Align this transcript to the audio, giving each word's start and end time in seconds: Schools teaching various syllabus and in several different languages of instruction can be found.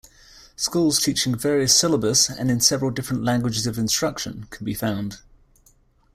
Schools 0.55 0.99
teaching 0.99 1.35
various 1.37 1.77
syllabus 1.77 2.27
and 2.27 2.49
in 2.49 2.59
several 2.59 2.89
different 2.89 3.21
languages 3.23 3.67
of 3.67 3.77
instruction 3.77 4.47
can 4.49 4.65
be 4.65 4.73
found. 4.73 5.19